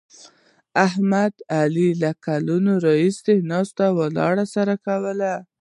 [0.85, 5.27] احمد او علي له کلونو راهسې ناسته ولاړه سره کوي.